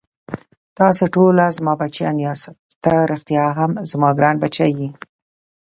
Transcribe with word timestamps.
تاسې 0.77 1.03
ټوله 1.13 1.45
زما 1.57 1.73
بچیان 1.79 2.17
یاست، 2.25 2.55
ته 2.83 2.91
ريښتا 3.09 3.45
هم 3.57 3.71
زما 3.91 4.09
ګران 4.17 4.35
بچی 4.43 4.69
یې. 4.79 4.89